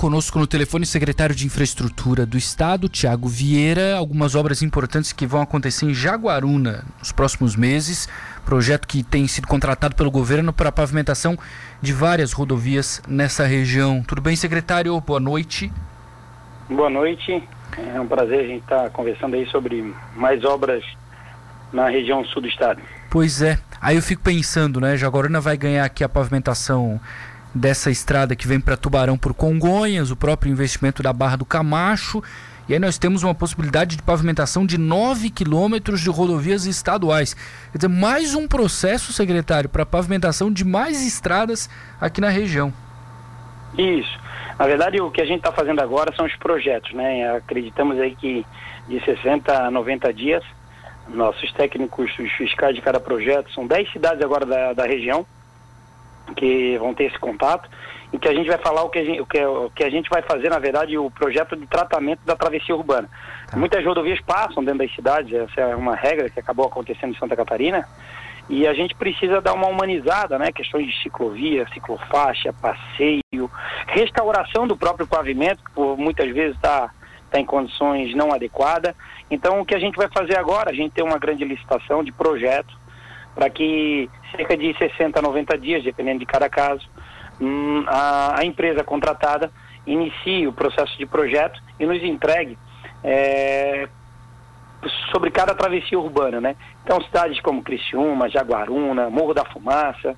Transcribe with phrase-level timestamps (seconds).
[0.00, 3.98] conosco no telefone o secretário de Infraestrutura do Estado, Tiago Vieira.
[3.98, 8.08] Algumas obras importantes que vão acontecer em Jaguaruna nos próximos meses.
[8.46, 11.36] Projeto que tem sido contratado pelo governo para a pavimentação
[11.82, 14.02] de várias rodovias nessa região.
[14.02, 14.98] Tudo bem, secretário?
[15.02, 15.70] Boa noite.
[16.70, 17.46] Boa noite.
[17.76, 20.82] É um prazer a gente estar conversando aí sobre mais obras
[21.70, 22.80] na região sul do estado.
[23.10, 23.58] Pois é.
[23.78, 24.96] Aí eu fico pensando, né?
[24.96, 26.98] Jaguaruna vai ganhar aqui a pavimentação
[27.54, 32.22] dessa estrada que vem para Tubarão por Congonhas, o próprio investimento da Barra do Camacho.
[32.68, 37.34] E aí nós temos uma possibilidade de pavimentação de 9 quilômetros de rodovias estaduais.
[37.72, 41.68] Quer dizer, mais um processo, secretário, para pavimentação de mais estradas
[42.00, 42.72] aqui na região.
[43.76, 44.18] Isso.
[44.56, 47.34] Na verdade, o que a gente está fazendo agora são os projetos, né?
[47.34, 48.46] Acreditamos aí que
[48.88, 50.44] de 60 a 90 dias,
[51.08, 55.26] nossos técnicos, os fiscais de cada projeto, são 10 cidades agora da, da região,
[56.40, 57.68] que vão ter esse contato,
[58.12, 59.90] em que a gente vai falar o que a gente, o que, o que a
[59.90, 63.08] gente vai fazer, na verdade, o projeto de tratamento da travessia urbana.
[63.48, 63.56] Tá.
[63.56, 67.36] Muitas rodovias passam dentro das cidades, essa é uma regra que acabou acontecendo em Santa
[67.36, 67.86] Catarina,
[68.48, 70.50] e a gente precisa dar uma humanizada, né?
[70.50, 73.48] Questões de ciclovia, ciclofaixa, passeio,
[73.86, 76.90] restauração do próprio pavimento, que por muitas vezes está
[77.30, 78.96] tá em condições não adequadas.
[79.30, 80.70] Então, o que a gente vai fazer agora?
[80.70, 82.79] A gente tem uma grande licitação de projetos
[83.34, 86.88] para que cerca de 60 a 90 dias, dependendo de cada caso,
[87.40, 89.50] hum, a, a, empresa contratada
[89.86, 92.58] inicie o processo de projeto e nos entregue
[93.02, 93.88] é,
[95.10, 96.56] sobre cada travessia urbana, né?
[96.84, 100.16] Então, cidades como Criciúma, Jaguaruna, Morro da Fumaça,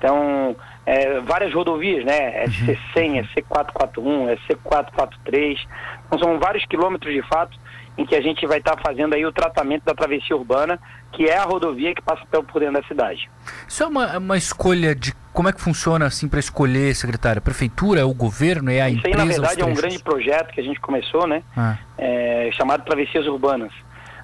[0.00, 0.56] então,
[0.86, 2.46] é, várias rodovias, né?
[2.46, 5.58] SC100, SC441, SC443,
[6.06, 7.58] então são vários quilômetros de fato
[7.98, 10.80] em que a gente vai estar tá fazendo aí o tratamento da travessia urbana,
[11.12, 13.28] que é a rodovia que passa por dentro da cidade.
[13.68, 17.40] Isso é uma, uma escolha de como é que funciona assim para escolher, secretária?
[17.40, 19.16] A prefeitura, é o governo, é a Isso empresa?
[19.16, 21.42] Isso aí, na verdade, é um grande projeto que a gente começou, né?
[21.54, 21.76] Ah.
[21.98, 23.72] É, chamado Travessias Urbanas.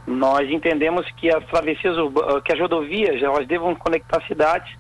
[0.07, 1.97] Nós entendemos que as travessias
[2.45, 4.73] que as rodovias elas devam conectar cidades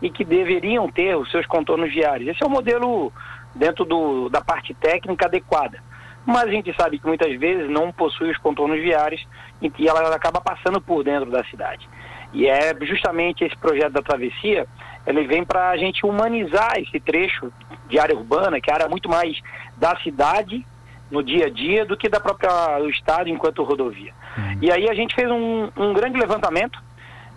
[0.00, 2.28] e que deveriam ter os seus contornos viários.
[2.28, 3.12] Esse é o modelo
[3.54, 5.82] dentro do, da parte técnica adequada
[6.28, 9.26] mas a gente sabe que muitas vezes não possui os contornos viários
[9.62, 11.88] e ela acaba passando por dentro da cidade.
[12.34, 14.66] E é justamente esse projeto da travessia,
[15.06, 17.50] ele vem para a gente humanizar esse trecho
[17.88, 19.40] de área urbana, que é área muito mais
[19.78, 20.66] da cidade
[21.10, 24.12] no dia a dia do que da própria do estado enquanto rodovia.
[24.36, 24.58] Uhum.
[24.60, 26.78] E aí a gente fez um, um grande levantamento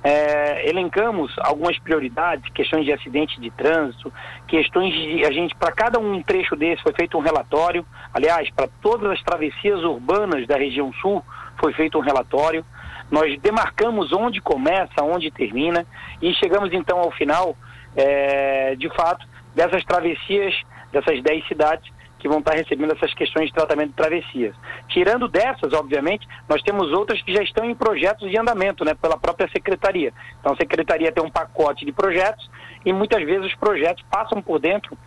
[0.03, 4.11] é, elencamos algumas prioridades, questões de acidente de trânsito,
[4.47, 7.85] questões de a gente para cada um trecho desse foi feito um relatório.
[8.13, 11.23] Aliás, para todas as travessias urbanas da região sul
[11.59, 12.65] foi feito um relatório.
[13.11, 15.85] Nós demarcamos onde começa, onde termina
[16.21, 17.55] e chegamos então ao final,
[17.95, 20.55] é, de fato, dessas travessias,
[20.91, 24.55] dessas 10 cidades que vão estar recebendo essas questões de tratamento de travessias.
[24.87, 29.17] Tirando dessas, obviamente, nós temos outras que já estão em projetos de andamento, né, pela
[29.17, 30.13] própria secretaria.
[30.39, 32.49] Então, a secretaria tem um pacote de projetos
[32.85, 34.97] e muitas vezes os projetos passam por dentro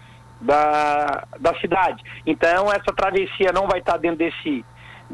[0.40, 2.02] da, da cidade.
[2.26, 4.64] Então, essa travessia não vai estar dentro desse,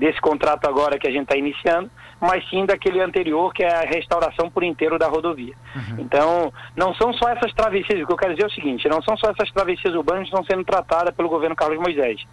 [0.01, 3.83] desse contrato agora que a gente está iniciando, mas sim daquele anterior, que é a
[3.83, 5.55] restauração por inteiro da rodovia.
[5.77, 5.97] Uhum.
[5.99, 9.03] Então, não são só essas travessias, o que eu quero dizer é o seguinte, não
[9.03, 12.25] são só essas travessias urbanas que estão sendo tratadas pelo governo Carlos Moisés.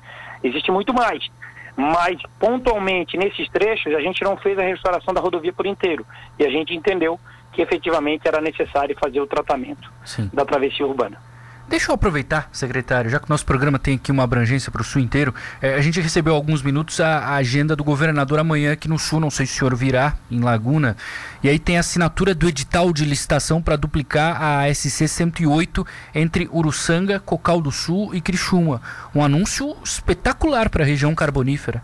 [0.42, 1.30] Existe muito mais.
[1.76, 6.06] Mas, pontualmente, nesses trechos, a gente não fez a restauração da rodovia por inteiro.
[6.40, 7.20] E a gente entendeu
[7.52, 10.30] que efetivamente era necessário fazer o tratamento sim.
[10.34, 11.22] da travessia urbana.
[11.70, 14.86] Deixa eu aproveitar, secretário, já que o nosso programa tem aqui uma abrangência para o
[14.86, 18.72] Sul inteiro, é, a gente recebeu há alguns minutos a, a, agenda do governador amanhã
[18.72, 20.96] aqui no Sul, não sei se o senhor virá, em Laguna,
[21.44, 25.86] e aí tem a assinatura do edital de licitação para duplicar a SC 108
[26.16, 28.82] entre Uruçanga, Cocal do Sul e Criciúma.
[29.14, 31.84] Um anúncio espetacular para a região carbonífera.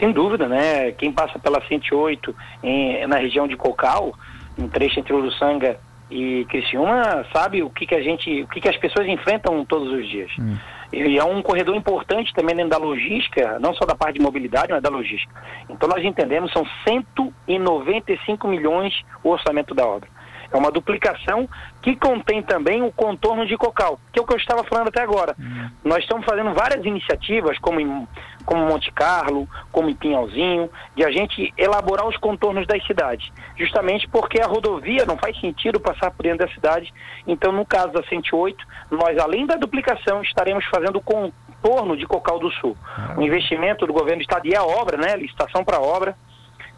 [0.00, 0.90] Sem dúvida, né?
[0.92, 4.18] Quem passa pela 108 em, na região de Cocal,
[4.58, 5.78] um trecho entre Uruçanga
[6.10, 9.92] e Criciúma sabe o que, que a gente, o que, que as pessoas enfrentam todos
[9.92, 10.30] os dias.
[10.38, 10.56] Hum.
[10.90, 14.72] E é um corredor importante também dentro da logística, não só da parte de mobilidade,
[14.72, 15.34] mas da logística.
[15.68, 20.08] Então nós entendemos são 195 milhões o orçamento da obra.
[20.50, 21.48] É uma duplicação
[21.82, 25.02] que contém também o contorno de Cocal, que é o que eu estava falando até
[25.02, 25.34] agora.
[25.38, 25.68] Hum.
[25.84, 28.08] Nós estamos fazendo várias iniciativas, como em,
[28.46, 34.08] como Monte Carlo, como em Pinhalzinho, de a gente elaborar os contornos das cidades, justamente
[34.08, 36.92] porque a rodovia não faz sentido passar por dentro da cidade.
[37.26, 42.38] Então, no caso da 108, nós, além da duplicação, estaremos fazendo o contorno de Cocal
[42.38, 42.76] do Sul.
[42.96, 43.14] Ah.
[43.18, 46.16] O investimento do governo do estado e a obra, né, licitação para obra,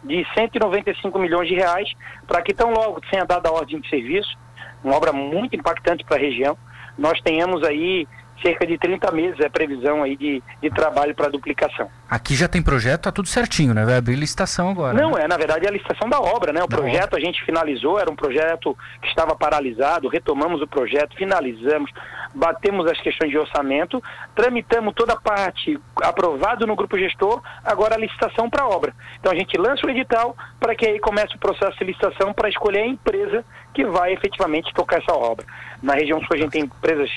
[0.03, 1.91] de 195 milhões de reais,
[2.27, 4.37] para que tão logo tenha dado a ordem de serviço,
[4.83, 6.57] uma obra muito impactante para a região,
[6.97, 8.07] nós tenhamos aí
[8.41, 11.89] cerca de 30 meses é a previsão aí de, de trabalho para duplicação.
[12.09, 13.85] Aqui já tem projeto, tá tudo certinho, né?
[13.85, 14.93] Vai abrir licitação agora.
[14.93, 15.23] Não, né?
[15.23, 16.63] é, na verdade é a licitação da obra, né?
[16.63, 17.19] O da projeto obra.
[17.19, 21.91] a gente finalizou, era um projeto que estava paralisado, retomamos o projeto, finalizamos,
[22.33, 24.01] batemos as questões de orçamento,
[24.35, 28.93] tramitamos toda a parte aprovado no grupo gestor, agora a licitação para a obra.
[29.19, 32.49] Então a gente lança o edital para que aí comece o processo de licitação para
[32.49, 35.45] escolher a empresa que vai efetivamente tocar essa obra.
[35.81, 37.09] Na região sul a gente tem empresas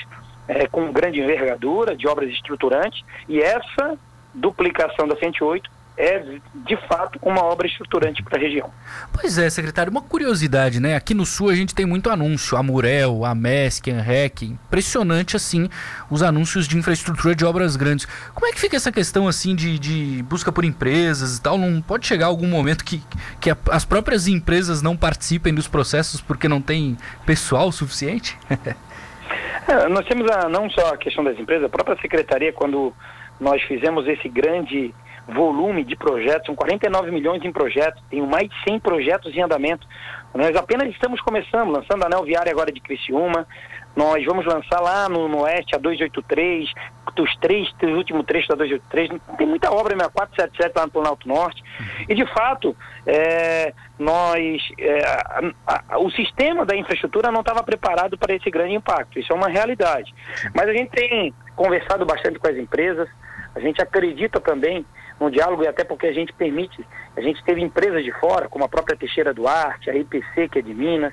[0.49, 3.99] é, com grande envergadura, de obras estruturantes, e essa
[4.35, 6.25] duplicação da 108 é
[6.67, 8.71] de fato uma obra estruturante para a região.
[9.13, 10.97] Pois é, secretário, uma curiosidade, né?
[10.97, 15.37] Aqui no sul a gente tem muito anúncio, a Murel, a MESC, a REC, impressionante
[15.37, 15.69] assim
[16.11, 18.07] os anúncios de infraestrutura de obras grandes.
[18.35, 21.57] Como é que fica essa questão assim de, de busca por empresas e tal?
[21.57, 23.01] Não pode chegar algum momento que,
[23.41, 28.37] que a, as próprias empresas não participem dos processos porque não tem pessoal suficiente?
[29.91, 32.93] nós temos a, não só a questão das empresas, a própria secretaria quando
[33.41, 34.95] nós fizemos esse grande
[35.29, 39.87] volume de projetos, são 49 milhões em projetos, tenho mais de 100 projetos em andamento.
[40.35, 43.47] Nós apenas estamos começando, lançando anel viário agora de Criciúma,
[43.95, 46.69] nós vamos lançar lá no, no Oeste a 283,
[47.17, 51.29] os três, os últimos trechos da 283, tem muita obra, minha 477 lá no Planalto
[51.29, 51.63] Norte.
[52.09, 52.77] E de fato,
[53.07, 55.53] é, nós, é, a,
[55.91, 59.49] a, o sistema da infraestrutura não estava preparado para esse grande impacto, isso é uma
[59.49, 60.13] realidade.
[60.53, 63.09] Mas a gente tem conversado bastante com as empresas,
[63.55, 64.85] a gente acredita também
[65.21, 66.85] no diálogo e até porque a gente permite,
[67.17, 70.63] a gente teve empresas de fora, como a própria Teixeira Duarte, a IPC, que é
[70.63, 71.13] de Minas,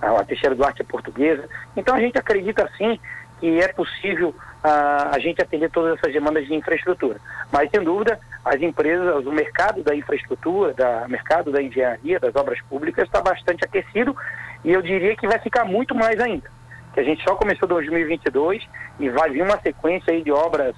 [0.00, 1.48] a Teixeira Duarte é portuguesa.
[1.76, 2.98] Então a gente acredita sim
[3.40, 7.18] que é possível a, a gente atender todas essas demandas de infraestrutura.
[7.50, 12.60] Mas, sem dúvida, as empresas, o mercado da infraestrutura, da mercado da engenharia, das obras
[12.68, 14.14] públicas está bastante aquecido
[14.62, 16.50] e eu diria que vai ficar muito mais ainda.
[16.92, 18.62] Que a gente só começou 2022
[18.98, 20.74] e vai vir uma sequência aí de obras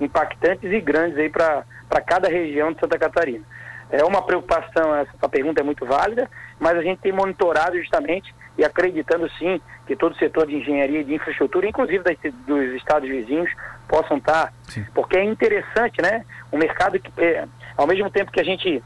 [0.00, 1.64] impactantes e grandes aí para
[1.98, 3.44] cada região de Santa Catarina.
[3.90, 8.64] É uma preocupação, essa pergunta é muito válida, mas a gente tem monitorado justamente e
[8.64, 12.16] acreditando sim que todo o setor de engenharia e de infraestrutura, inclusive das,
[12.46, 13.50] dos estados vizinhos,
[13.88, 14.52] possam estar.
[14.62, 14.86] Sim.
[14.94, 16.24] Porque é interessante, né?
[16.52, 17.44] Um mercado que, é,
[17.76, 18.80] ao mesmo tempo que a gente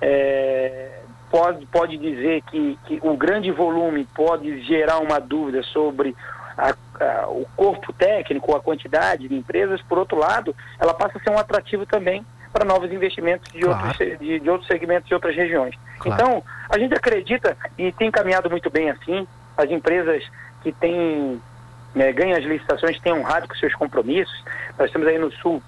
[0.00, 1.00] é,
[1.30, 6.16] pode, pode dizer que, que o grande volume pode gerar uma dúvida sobre
[6.56, 6.74] a,
[7.04, 11.28] a, o corpo técnico, a quantidade de empresas, por outro lado, ela passa a ser
[11.30, 12.24] um atrativo também
[12.56, 13.88] para novos investimentos de, claro.
[13.88, 15.74] outros, de, de, outros segmentos de outras regiões.
[15.98, 16.22] Claro.
[16.22, 19.28] Então, a gente acredita e tem caminhado muito bem assim.
[19.58, 20.24] As empresas
[20.62, 21.38] que têm
[21.94, 24.42] né, ganham as licitações têm honrado com seus compromissos.
[24.78, 25.62] Nós estamos aí no Sul,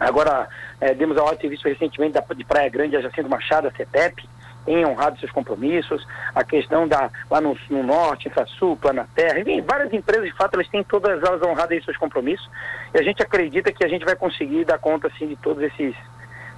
[0.00, 0.48] agora
[0.80, 3.70] é, demos a hora de serviço recentemente da, de Praia Grande, a Jacinto Machado, a
[3.70, 4.26] CETEP,
[4.64, 9.92] tem honrado seus compromissos, a questão da lá no, no norte, Infrasul, Planaterra, enfim, várias
[9.92, 12.48] empresas de fato elas têm todas elas honradas seus compromissos
[12.94, 15.94] e a gente acredita que a gente vai conseguir dar conta assim de todos esses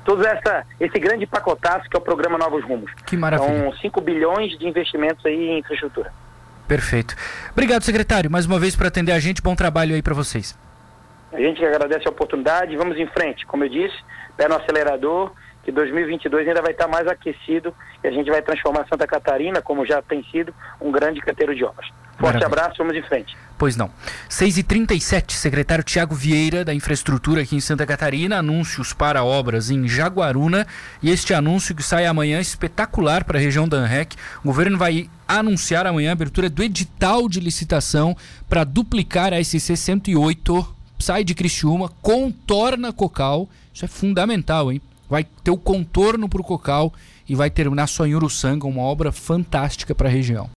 [0.05, 2.93] todo essa, esse grande pacotaço que é o programa Novos Rumos.
[3.07, 3.65] Que maravilha.
[3.65, 6.13] São 5 bilhões de investimentos aí em infraestrutura.
[6.69, 7.15] Perfeito.
[7.53, 9.43] Obrigado, secretário, mais uma vez por atender a gente.
[9.43, 10.59] Bom trabalho aí para vocês.
[11.33, 12.77] A gente agradece a oportunidade.
[12.77, 13.45] Vamos em frente.
[13.47, 13.97] Como eu disse,
[14.37, 15.33] pé no acelerador
[15.65, 19.87] que 2022 ainda vai estar mais aquecido e a gente vai transformar Santa Catarina, como
[19.87, 21.87] já tem sido, um grande canteiro de obras.
[22.19, 22.47] Forte Maravilha.
[22.47, 23.37] abraço, vamos em frente.
[23.59, 23.91] Pois não.
[24.29, 30.67] 6h37, secretário Tiago Vieira, da Infraestrutura aqui em Santa Catarina, anúncios para obras em Jaguaruna.
[31.03, 34.17] E este anúncio que sai amanhã, espetacular para a região da ANREC.
[34.43, 38.17] O governo vai anunciar amanhã a abertura do edital de licitação
[38.49, 43.49] para duplicar a SC 108, sai de Criciúma, contorna Cocal.
[43.73, 44.81] Isso é fundamental, hein?
[45.09, 46.93] Vai ter o contorno para o Cocal
[47.29, 50.51] e vai terminar só em Uruçanga, uma obra fantástica para a região.